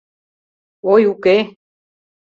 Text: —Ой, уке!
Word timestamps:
—Ой, 0.91 1.03
уке! 1.13 1.37